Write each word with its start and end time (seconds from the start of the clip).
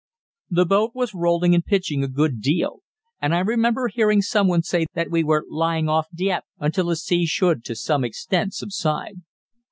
The 0.49 0.65
boat 0.65 0.93
was 0.95 1.13
rolling 1.13 1.53
and 1.53 1.63
pitching 1.63 2.03
a 2.03 2.07
good 2.07 2.41
deal, 2.41 2.79
and 3.21 3.35
I 3.35 3.39
remember 3.41 3.87
hearing 3.87 4.23
someone 4.23 4.63
say 4.63 4.87
that 4.95 5.11
we 5.11 5.23
were 5.23 5.45
lying 5.47 5.87
off 5.87 6.07
Dieppe 6.11 6.47
until 6.57 6.87
the 6.87 6.95
sea 6.95 7.27
should 7.27 7.63
to 7.65 7.75
some 7.75 8.03
extent 8.03 8.55
subside. 8.55 9.21